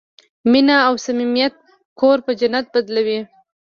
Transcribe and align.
مینه 0.51 0.77
او 0.87 0.93
صمیمیت 1.05 1.55
کور 1.99 2.17
په 2.25 2.31
جنت 2.39 2.65
بدلوي. 2.73 3.19